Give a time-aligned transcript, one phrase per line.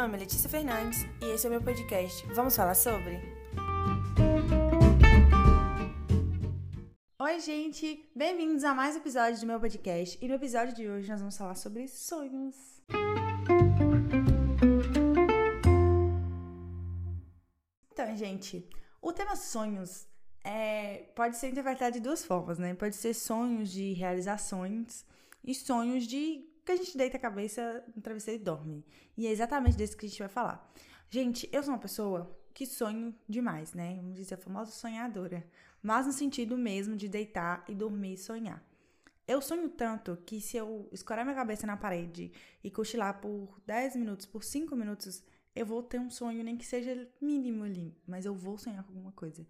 [0.00, 2.26] nome é Letícia Fernandes e esse é o meu podcast.
[2.28, 3.20] Vamos falar sobre?
[7.18, 8.10] Oi, gente!
[8.16, 10.18] Bem-vindos a mais um episódio do meu podcast.
[10.18, 12.56] E no episódio de hoje nós vamos falar sobre sonhos.
[17.92, 18.66] Então, gente,
[19.02, 20.08] o tema sonhos
[20.42, 22.72] é, pode ser interpretado de duas formas, né?
[22.72, 25.04] Pode ser sonhos de realizações
[25.44, 28.84] e sonhos de que a gente deita a cabeça no travesseiro e dorme.
[29.16, 30.72] E é exatamente desse que a gente vai falar.
[31.08, 33.96] Gente, eu sou uma pessoa que sonho demais, né?
[33.96, 35.46] Vamos dizer, a famosa sonhadora.
[35.82, 38.64] Mas no sentido mesmo de deitar e dormir e sonhar.
[39.26, 43.96] Eu sonho tanto que se eu escorar minha cabeça na parede e cochilar por 10
[43.96, 45.22] minutos, por 5 minutos,
[45.54, 48.90] eu vou ter um sonho, nem que seja mínimo ali, mas eu vou sonhar com
[48.90, 49.46] alguma coisa.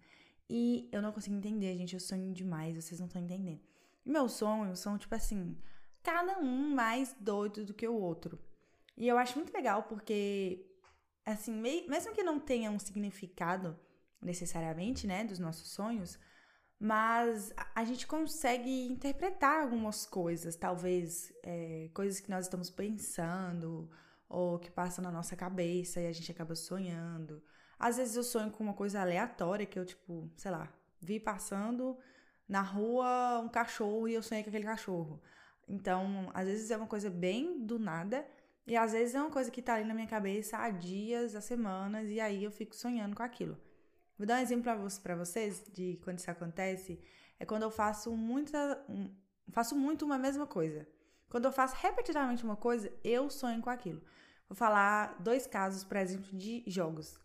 [0.49, 3.61] E eu não consigo entender, gente, eu sonho demais, vocês não estão entendendo.
[4.05, 5.57] E meus sonhos são, tipo assim,
[6.03, 8.39] cada um mais doido do que o outro.
[8.97, 10.65] E eu acho muito legal porque,
[11.25, 13.79] assim, mesmo que não tenha um significado
[14.21, 16.19] necessariamente, né, dos nossos sonhos,
[16.79, 23.89] mas a gente consegue interpretar algumas coisas, talvez é, coisas que nós estamos pensando
[24.27, 27.43] ou que passam na nossa cabeça e a gente acaba sonhando.
[27.77, 31.97] Às vezes eu sonho com uma coisa aleatória que eu, tipo, sei lá, vi passando
[32.47, 35.21] na rua um cachorro e eu sonhei com aquele cachorro.
[35.71, 38.27] Então, às vezes é uma coisa bem do nada,
[38.67, 41.39] e às vezes é uma coisa que tá ali na minha cabeça há dias, há
[41.39, 43.57] semanas, e aí eu fico sonhando com aquilo.
[44.17, 46.99] Vou dar um exemplo para vocês de quando isso acontece.
[47.39, 48.83] É quando eu faço muita.
[48.87, 49.09] Um,
[49.49, 50.85] faço muito uma mesma coisa.
[51.29, 54.01] Quando eu faço repetidamente uma coisa, eu sonho com aquilo.
[54.47, 57.17] Vou falar dois casos, por exemplo, de jogos.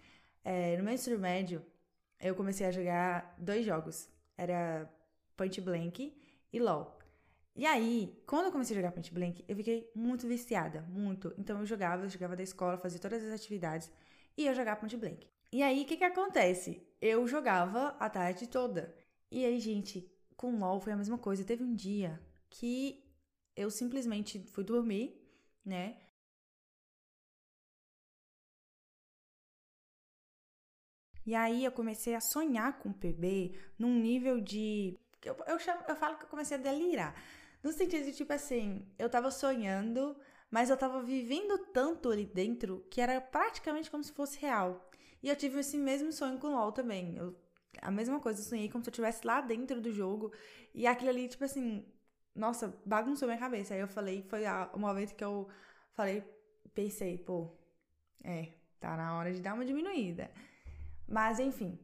[0.44, 1.62] É, no meu ensino médio,
[2.20, 4.08] eu comecei a jogar dois jogos.
[4.38, 4.88] Era
[5.36, 6.16] Point Blank
[6.52, 6.95] e LOL.
[7.56, 11.34] E aí, quando eu comecei a jogar Point Blank, eu fiquei muito viciada, muito.
[11.38, 13.90] Então eu jogava, eu jogava da escola, fazia todas as atividades
[14.36, 15.26] e ia jogar Point Blank.
[15.52, 16.86] E aí, o que que acontece?
[17.00, 18.94] Eu jogava a tarde toda.
[19.30, 20.06] E aí, gente,
[20.36, 21.44] com LoL foi a mesma coisa.
[21.44, 23.02] Teve um dia que
[23.56, 25.18] eu simplesmente fui dormir,
[25.64, 25.96] né?
[31.24, 34.96] E aí eu comecei a sonhar com o PB num nível de.
[35.24, 37.14] Eu, eu, chamo, eu falo que eu comecei a delirar.
[37.66, 40.16] No sentido de, tipo assim, eu tava sonhando,
[40.48, 44.88] mas eu tava vivendo tanto ali dentro que era praticamente como se fosse real.
[45.20, 47.16] E eu tive esse mesmo sonho com o LOL também.
[47.16, 47.36] Eu,
[47.82, 50.32] a mesma coisa, eu sonhei como se eu estivesse lá dentro do jogo.
[50.72, 51.84] E aquilo ali, tipo assim,
[52.36, 53.74] nossa, bagunçou minha cabeça.
[53.74, 55.48] Aí eu falei, foi o momento que eu
[55.92, 56.22] falei,
[56.72, 57.50] pensei, pô,
[58.22, 60.30] é, tá na hora de dar uma diminuída.
[61.08, 61.76] Mas enfim,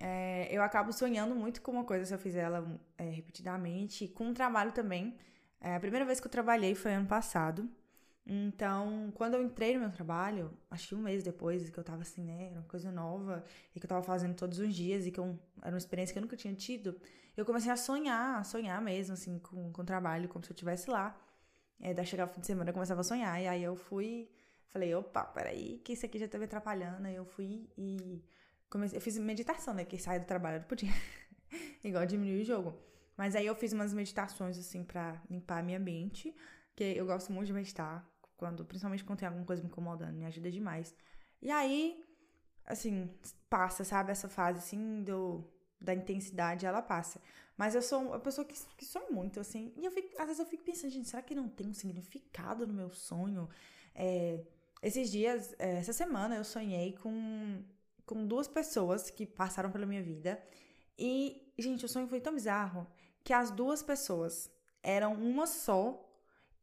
[0.00, 2.66] é, eu acabo sonhando muito com uma coisa se eu fizer ela
[2.96, 5.14] é, repetidamente, com um trabalho também.
[5.60, 7.68] É, a primeira vez que eu trabalhei foi ano passado.
[8.26, 12.02] Então, quando eu entrei no meu trabalho, acho que um mês depois, que eu tava
[12.02, 13.44] assim, né, era uma coisa nova,
[13.74, 16.18] e que eu tava fazendo todos os dias, e que eu, era uma experiência que
[16.18, 16.98] eu nunca tinha tido,
[17.36, 20.54] eu comecei a sonhar, a sonhar mesmo, assim, com, com o trabalho, como se eu
[20.54, 21.18] estivesse lá.
[21.80, 24.30] É, daí chegava o fim de semana, eu começava a sonhar, e aí eu fui,
[24.68, 28.22] falei, opa, peraí, que isso aqui já tá me atrapalhando, aí eu fui e
[28.70, 30.90] comecei, eu fiz meditação, né, que sair do trabalho não podia,
[31.84, 32.78] igual diminuir o jogo.
[33.16, 36.34] Mas aí eu fiz umas meditações, assim, para limpar a minha mente,
[36.74, 40.24] que eu gosto muito de meditar, quando, principalmente quando tem alguma coisa me incomodando, me
[40.24, 40.94] ajuda demais.
[41.42, 42.02] E aí,
[42.64, 43.10] assim,
[43.50, 44.12] passa, sabe?
[44.12, 45.44] Essa fase, assim, do,
[45.78, 47.20] da intensidade, ela passa.
[47.56, 49.70] Mas eu sou uma pessoa que, que sonha muito, assim.
[49.76, 52.66] E eu fico, às vezes eu fico pensando, gente, será que não tem um significado
[52.66, 53.50] no meu sonho?
[53.94, 54.40] É,
[54.82, 57.62] esses dias, é, essa semana, eu sonhei com,
[58.10, 60.42] com duas pessoas que passaram pela minha vida.
[60.98, 62.84] E, gente, o sonho foi tão bizarro
[63.22, 64.50] que as duas pessoas
[64.82, 66.04] eram uma só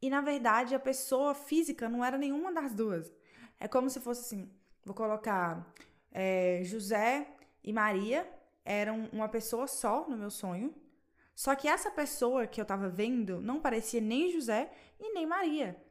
[0.02, 3.14] e na verdade a pessoa física não era nenhuma das duas.
[3.58, 4.52] É como se fosse assim:
[4.84, 5.74] vou colocar
[6.12, 7.26] é, José
[7.64, 8.30] e Maria
[8.66, 10.76] eram uma pessoa só no meu sonho.
[11.34, 14.70] Só que essa pessoa que eu tava vendo não parecia nem José
[15.00, 15.82] e nem Maria.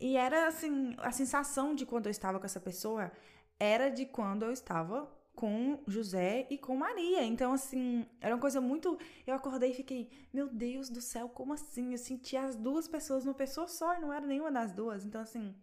[0.00, 3.12] E era assim, a sensação de quando eu estava com essa pessoa
[3.64, 7.24] era de quando eu estava com José e com Maria.
[7.24, 8.98] Então, assim, era uma coisa muito.
[9.26, 11.92] Eu acordei e fiquei, meu Deus do céu, como assim?
[11.92, 15.04] Eu senti as duas pessoas numa pessoa só e não era nenhuma das duas.
[15.04, 15.54] Então, assim,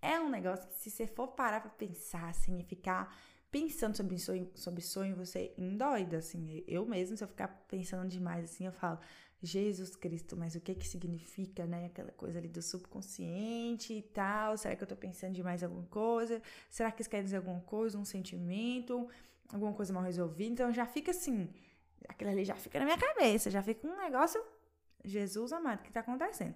[0.00, 3.14] é um negócio que se você for parar pra pensar, assim, e ficar
[3.50, 6.62] pensando sobre sonho, sobre sonho, você endoida, assim.
[6.66, 8.98] Eu mesmo, se eu ficar pensando demais, assim, eu falo,
[9.42, 11.86] Jesus Cristo, mas o que que significa, né?
[11.86, 14.56] Aquela coisa ali do subconsciente e tal.
[14.56, 16.42] Será que eu tô pensando demais em alguma coisa?
[16.68, 19.08] Será que isso quer dizer alguma coisa, um sentimento,
[19.52, 20.52] alguma coisa mal resolvida?
[20.52, 21.48] Então já fica assim,
[22.08, 24.42] aquilo ali já fica na minha cabeça, já fica um negócio,
[25.04, 26.54] Jesus amado, o que tá acontecendo?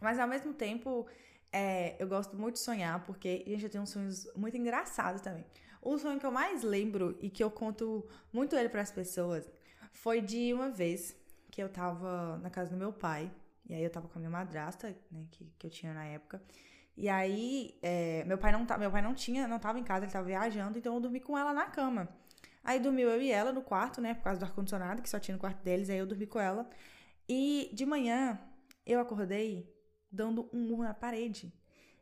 [0.00, 1.06] Mas ao mesmo tempo,
[1.52, 5.44] É, eu gosto muito de sonhar, porque, gente, eu tenho uns sonhos muito engraçados também.
[5.80, 9.48] O sonho que eu mais lembro e que eu conto muito ele para as pessoas
[9.92, 11.16] foi de uma vez
[11.50, 13.30] que eu tava na casa do meu pai,
[13.68, 16.42] e aí eu tava com a minha madrasta, né, que, que eu tinha na época.
[16.96, 20.04] E aí, é, meu pai não tá, meu pai não tinha, não tava em casa,
[20.04, 22.08] ele tava viajando, então eu dormi com ela na cama.
[22.64, 25.34] Aí dormiu eu e ela no quarto, né, por causa do ar-condicionado, que só tinha
[25.34, 26.68] no quarto deles, aí eu dormi com ela.
[27.28, 28.38] E de manhã,
[28.84, 29.72] eu acordei
[30.10, 31.52] dando um murro na parede.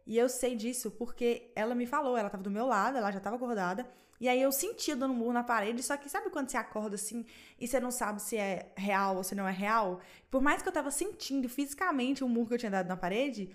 [0.07, 3.21] E eu sei disso porque ela me falou, ela tava do meu lado, ela já
[3.21, 3.89] tava acordada.
[4.21, 6.95] E aí eu sentia dando um murro na parede, só que sabe quando você acorda
[6.95, 7.27] assim
[7.59, 10.01] e você não sabe se é real ou se não é real?
[10.31, 13.55] Por mais que eu tava sentindo fisicamente o murro que eu tinha dado na parede,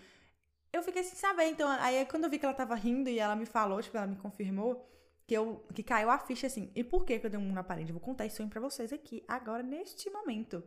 [0.73, 1.45] eu fiquei sem saber.
[1.45, 4.07] Então, aí quando eu vi que ela tava rindo e ela me falou, tipo, ela
[4.07, 4.85] me confirmou
[5.25, 6.71] que eu que caiu a ficha assim.
[6.75, 7.91] E por que que eu dei um murro na parede?
[7.91, 10.63] Vou contar isso sonho pra vocês aqui, agora, neste momento.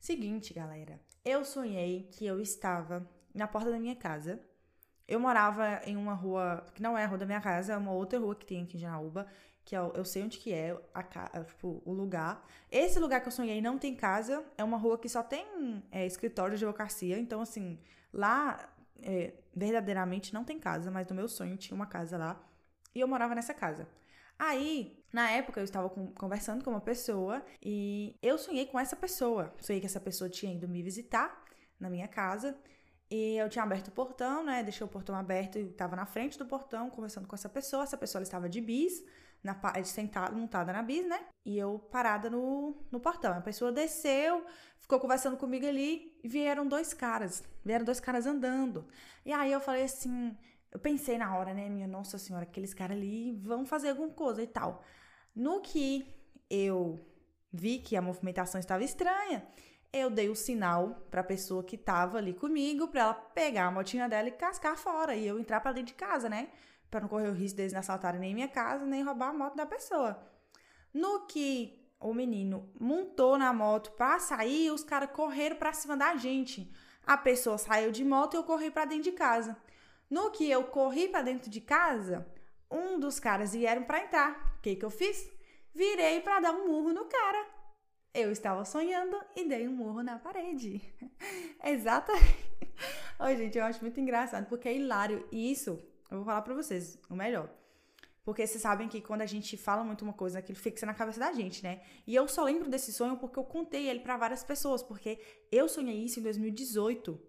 [0.00, 1.00] Seguinte, galera.
[1.24, 4.40] Eu sonhei que eu estava na porta da minha casa
[5.08, 7.92] eu morava em uma rua, que não é a rua da minha casa, é uma
[7.92, 9.26] outra rua que tem aqui em Janaúba,
[9.64, 11.02] que é, eu sei onde que é, a,
[11.44, 12.46] tipo, o lugar.
[12.70, 16.04] Esse lugar que eu sonhei não tem casa, é uma rua que só tem é,
[16.04, 17.78] escritório de advocacia, então, assim,
[18.12, 18.68] lá,
[19.00, 22.38] é, verdadeiramente não tem casa, mas no meu sonho tinha uma casa lá,
[22.94, 23.88] e eu morava nessa casa.
[24.38, 28.94] Aí, na época, eu estava com, conversando com uma pessoa e eu sonhei com essa
[28.94, 29.52] pessoa.
[29.58, 31.44] Sonhei que essa pessoa tinha ido me visitar
[31.80, 32.56] na minha casa
[33.10, 34.62] e eu tinha aberto o portão, né?
[34.62, 37.82] Deixei o portão aberto e estava na frente do portão conversando com essa pessoa.
[37.82, 39.02] Essa pessoa estava de bis,
[39.42, 41.26] na, sentada, montada na bis, né?
[41.44, 43.32] E eu parada no, no portão.
[43.32, 44.44] A pessoa desceu,
[44.78, 47.42] ficou conversando comigo ali e vieram dois caras.
[47.64, 48.86] Vieram dois caras andando.
[49.24, 50.36] E aí eu falei assim,
[50.70, 51.66] eu pensei na hora, né?
[51.70, 54.84] Minha nossa senhora, aqueles caras ali vão fazer alguma coisa e tal.
[55.34, 56.14] No que
[56.50, 57.00] eu
[57.50, 59.46] vi que a movimentação estava estranha,
[59.92, 63.70] eu dei o sinal para a pessoa que tava ali comigo para ela pegar a
[63.70, 66.48] motinha dela e cascar fora e eu entrar para dentro de casa, né?
[66.90, 69.66] Para não correr o risco deles assaltarem nem minha casa, nem roubar a moto da
[69.66, 70.18] pessoa.
[70.92, 76.16] No que o menino montou na moto para sair, os caras correram para cima da
[76.16, 76.72] gente.
[77.06, 79.56] A pessoa saiu de moto e eu corri para dentro de casa.
[80.08, 82.26] No que eu corri para dentro de casa,
[82.70, 84.56] um dos caras vieram para entrar.
[84.58, 85.28] O que que eu fiz?
[85.74, 87.57] Virei para dar um murro no cara.
[88.18, 90.82] Eu estava sonhando e dei um murro na parede.
[91.64, 92.50] Exatamente.
[93.20, 95.24] Oi, gente, eu acho muito engraçado, porque é hilário.
[95.30, 95.80] E isso,
[96.10, 97.48] eu vou falar pra vocês, o melhor.
[98.24, 101.20] Porque vocês sabem que quando a gente fala muito uma coisa, aquilo fixa na cabeça
[101.20, 101.80] da gente, né?
[102.04, 105.20] E eu só lembro desse sonho porque eu contei ele para várias pessoas, porque
[105.52, 107.22] eu sonhei isso em 2018.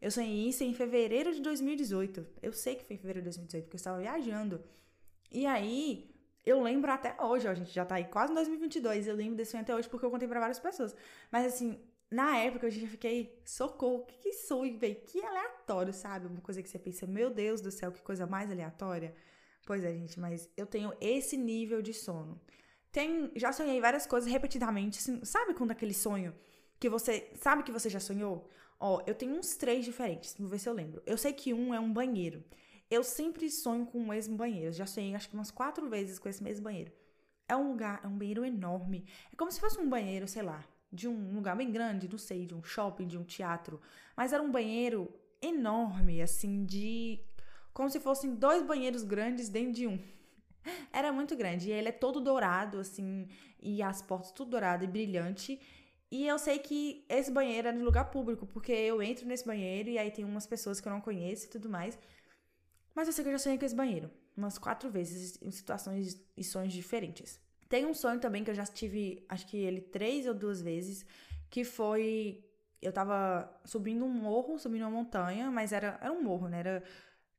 [0.00, 2.24] Eu sonhei isso em fevereiro de 2018.
[2.40, 4.62] Eu sei que foi em fevereiro de 2018, porque eu estava viajando.
[5.32, 6.15] E aí,
[6.46, 9.36] eu lembro até hoje, ó, a gente já tá aí quase em 2022, eu lembro
[9.36, 10.94] desse sonho até hoje porque eu contei para várias pessoas.
[11.30, 11.78] Mas assim,
[12.10, 14.94] na época eu já fiquei, socorro, que que sonho, velho?
[15.06, 16.26] Que aleatório, sabe?
[16.26, 19.12] Uma coisa que você pensa, meu Deus do céu, que coisa mais aleatória.
[19.66, 22.40] Pois é, gente, mas eu tenho esse nível de sono.
[22.92, 26.32] Tem, já sonhei várias coisas repetidamente, assim, sabe quando aquele sonho
[26.78, 28.48] que você sabe que você já sonhou?
[28.78, 31.02] Ó, eu tenho uns três diferentes, vou ver se eu lembro.
[31.06, 32.44] Eu sei que um é um banheiro.
[32.90, 34.72] Eu sempre sonho com o mesmo banheiro.
[34.72, 36.92] Já sonhei acho que umas quatro vezes com esse mesmo banheiro.
[37.48, 39.04] É um lugar, é um banheiro enorme.
[39.32, 42.46] É como se fosse um banheiro, sei lá, de um lugar bem grande, não sei,
[42.46, 43.80] de um shopping, de um teatro.
[44.16, 45.08] Mas era um banheiro
[45.40, 47.20] enorme, assim, de.
[47.72, 49.98] Como se fossem dois banheiros grandes dentro de um.
[50.92, 51.68] Era muito grande.
[51.68, 53.28] E ele é todo dourado, assim,
[53.60, 55.60] e as portas tudo dourado e brilhante.
[56.10, 59.90] E eu sei que esse banheiro é no lugar público, porque eu entro nesse banheiro
[59.90, 61.98] e aí tem umas pessoas que eu não conheço e tudo mais.
[62.96, 64.10] Mas eu sei que eu já sonhei com esse banheiro.
[64.34, 67.38] Umas quatro vezes, em situações e sonhos diferentes.
[67.68, 71.04] Tem um sonho também que eu já tive, acho que ele três ou duas vezes,
[71.50, 72.42] que foi.
[72.80, 76.60] Eu tava subindo um morro, subindo uma montanha, mas era, era um morro, né?
[76.60, 76.82] Era,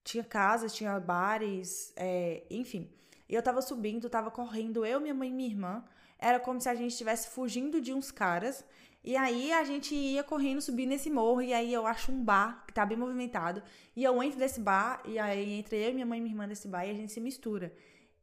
[0.04, 2.92] tinha casas, tinha bares, é, enfim.
[3.28, 5.84] E eu tava subindo, tava correndo, eu, minha mãe e minha irmã.
[6.20, 8.64] Era como se a gente estivesse fugindo de uns caras.
[9.04, 12.66] E aí a gente ia correndo, subindo nesse morro, e aí eu acho um bar
[12.66, 13.64] que tá bem movimentado.
[13.96, 16.68] E eu entro nesse bar, e aí entre eu, minha mãe e minha irmã nesse
[16.68, 17.74] bar, e a gente se mistura.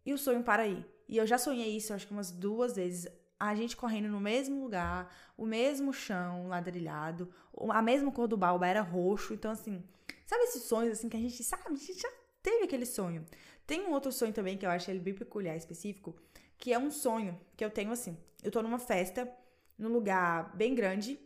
[0.04, 0.85] E o sonho para aí.
[1.09, 3.07] E eu já sonhei isso, acho que umas duas vezes.
[3.38, 7.28] A gente correndo no mesmo lugar, o mesmo chão ladrilhado,
[7.71, 9.35] a mesma cor do bar era roxo.
[9.35, 9.83] Então, assim,
[10.26, 11.62] sabe esses sonhos assim que a gente sabe?
[11.66, 12.11] A gente já
[12.43, 13.25] teve aquele sonho.
[13.66, 16.14] Tem um outro sonho também que eu acho ele bem peculiar, específico,
[16.59, 18.16] que é um sonho que eu tenho assim.
[18.43, 19.31] Eu tô numa festa
[19.78, 21.19] num lugar bem grande,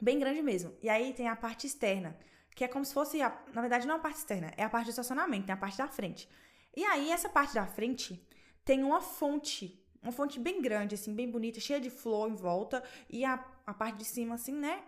[0.00, 0.74] bem grande mesmo.
[0.82, 2.16] E aí tem a parte externa,
[2.54, 4.86] que é como se fosse, a, na verdade não a parte externa, é a parte
[4.86, 6.28] do estacionamento, tem a parte da frente.
[6.76, 8.20] E aí essa parte da frente
[8.64, 12.82] tem uma fonte, uma fonte bem grande, assim, bem bonita, cheia de flor em volta,
[13.08, 14.82] e a, a parte de cima, assim, né,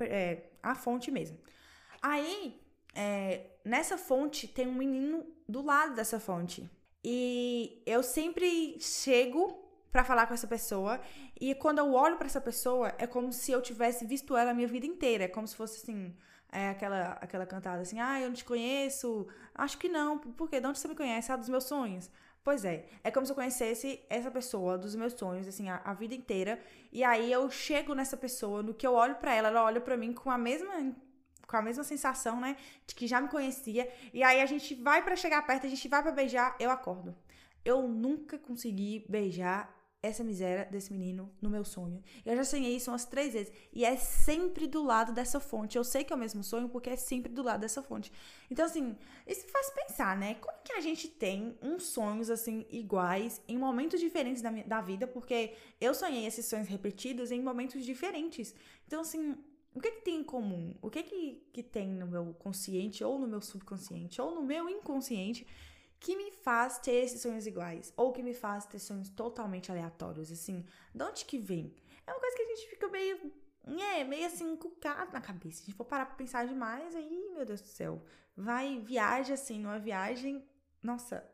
[0.00, 1.38] é, a fonte mesmo.
[2.00, 2.60] Aí
[2.94, 6.68] é, nessa fonte tem um menino do lado dessa fonte.
[7.02, 9.63] E eu sempre chego
[9.94, 11.00] para falar com essa pessoa
[11.40, 14.54] e quando eu olho para essa pessoa é como se eu tivesse visto ela a
[14.54, 16.12] minha vida inteira, é como se fosse assim,
[16.50, 19.28] é aquela aquela cantada assim: "Ah, eu não te conheço".
[19.54, 20.18] Acho que não.
[20.18, 20.60] Por quê?
[20.60, 21.30] De onde você me conhece?
[21.30, 22.10] Ah, dos meus sonhos.
[22.42, 25.94] Pois é, é como se eu conhecesse essa pessoa dos meus sonhos, assim, a, a
[25.94, 26.60] vida inteira.
[26.92, 29.96] E aí eu chego nessa pessoa, no que eu olho para ela, ela olha para
[29.96, 30.74] mim com a mesma
[31.46, 33.88] com a mesma sensação, né, de que já me conhecia.
[34.12, 37.14] E aí a gente vai para chegar perto, a gente vai para beijar, eu acordo.
[37.64, 39.72] Eu nunca consegui beijar
[40.06, 42.02] essa miséria desse menino no meu sonho.
[42.24, 43.52] Eu já sonhei isso umas três vezes.
[43.72, 45.76] E é sempre do lado dessa fonte.
[45.76, 48.12] Eu sei que é o mesmo sonho porque é sempre do lado dessa fonte.
[48.50, 48.96] Então, assim,
[49.26, 50.34] isso faz pensar, né?
[50.34, 55.06] Como que a gente tem uns sonhos, assim, iguais em momentos diferentes da, da vida?
[55.06, 58.54] Porque eu sonhei esses sonhos repetidos em momentos diferentes.
[58.86, 59.36] Então, assim,
[59.74, 60.74] o que, que tem em comum?
[60.80, 64.68] O que, que, que tem no meu consciente, ou no meu subconsciente, ou no meu
[64.68, 65.46] inconsciente
[66.04, 67.90] que me faz ter esses sonhos iguais?
[67.96, 70.62] Ou que me faz ter sonhos totalmente aleatórios, assim?
[70.94, 71.74] De onde que vem?
[72.06, 73.32] É uma coisa que a gente fica meio.
[73.66, 75.56] É, meio assim, encucado na cabeça.
[75.56, 78.04] Se a gente for parar pra pensar demais, aí, meu Deus do céu.
[78.36, 80.46] Vai, viaja assim, numa viagem,
[80.82, 81.26] nossa,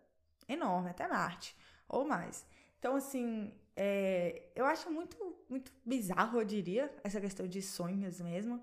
[0.48, 1.56] enorme, até Marte,
[1.88, 2.46] ou mais.
[2.78, 5.16] Então, assim, é, eu acho muito,
[5.48, 8.62] muito bizarro, eu diria, essa questão de sonhos mesmo.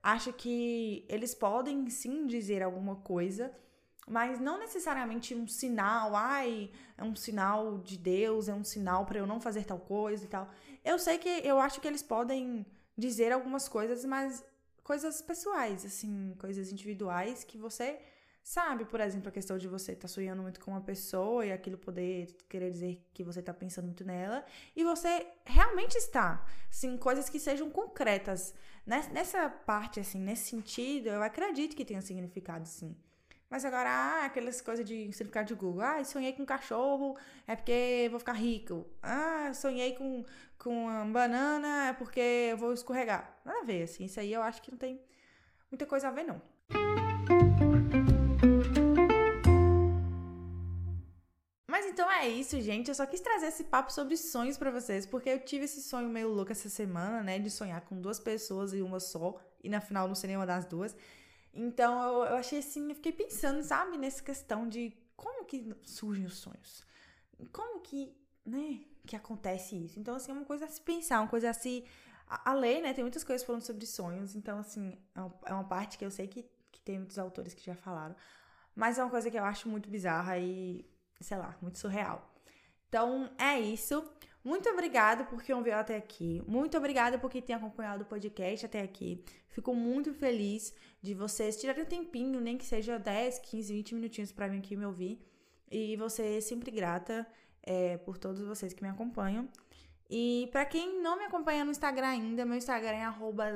[0.00, 3.52] Acho que eles podem sim dizer alguma coisa,
[4.08, 9.18] mas não necessariamente um sinal, ai, é um sinal de Deus, é um sinal para
[9.18, 10.50] eu não fazer tal coisa e tal.
[10.84, 14.44] Eu sei que eu acho que eles podem dizer algumas coisas, mas
[14.82, 18.00] coisas pessoais, assim, coisas individuais que você
[18.42, 21.52] sabe, por exemplo, a questão de você estar tá sonhando muito com uma pessoa e
[21.52, 24.42] aquilo poder querer dizer que você está pensando muito nela
[24.74, 28.54] e você realmente está, assim, coisas que sejam concretas.
[28.86, 32.96] Nessa parte, assim, nesse sentido, eu acredito que tenha significado, sim.
[33.50, 35.80] Mas agora, ah, aquelas coisas de certificado de Google.
[35.80, 38.86] Ah, sonhei com um cachorro, é porque vou ficar rico.
[39.02, 40.22] Ah, sonhei com,
[40.58, 43.38] com uma banana, é porque eu vou escorregar.
[43.46, 44.04] Nada a ver, assim.
[44.04, 45.00] Isso aí eu acho que não tem
[45.70, 46.42] muita coisa a ver, não.
[51.66, 52.88] Mas então é isso, gente.
[52.88, 56.10] Eu só quis trazer esse papo sobre sonhos para vocês, porque eu tive esse sonho
[56.10, 57.38] meio louco essa semana, né?
[57.38, 60.66] De sonhar com duas pessoas e uma só, e na final não sei nenhuma das
[60.66, 60.94] duas.
[61.60, 66.24] Então eu, eu achei assim, eu fiquei pensando, sabe, nessa questão de como que surgem
[66.24, 66.84] os sonhos.
[67.50, 69.98] Como que, né, que acontece isso.
[69.98, 71.84] Então, assim, é uma coisa a se pensar, uma coisa a se.
[72.28, 72.94] A, a né?
[72.94, 74.36] Tem muitas coisas falando sobre sonhos.
[74.36, 75.20] Então, assim, é
[75.52, 78.14] uma é parte que eu sei que, que tem muitos autores que já falaram.
[78.76, 80.88] Mas é uma coisa que eu acho muito bizarra e,
[81.20, 82.32] sei lá, muito surreal.
[82.88, 84.02] Então, é isso.
[84.42, 86.42] Muito obrigada por quem ouviu até aqui.
[86.46, 89.22] Muito obrigada por quem tem acompanhado o podcast até aqui.
[89.48, 94.32] Fico muito feliz de vocês tirarem um tempinho, nem que seja 10, 15, 20 minutinhos
[94.32, 95.20] para vir aqui me ouvir.
[95.70, 97.26] E você sempre grata
[97.62, 99.48] é, por todos vocês que me acompanham.
[100.08, 103.50] E para quem não me acompanha no Instagram ainda, meu Instagram é arroba.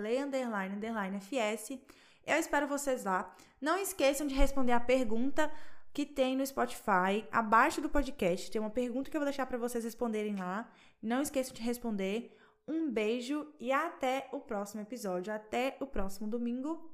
[2.27, 3.35] Eu espero vocês lá.
[3.61, 5.51] Não esqueçam de responder a pergunta
[5.93, 8.51] que tem no Spotify, abaixo do podcast.
[8.51, 10.71] Tem uma pergunta que eu vou deixar para vocês responderem lá.
[11.03, 12.37] Não esqueçam de responder.
[12.67, 15.33] Um beijo e até o próximo episódio.
[15.33, 16.91] Até o próximo domingo.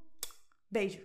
[0.69, 0.99] Beijo!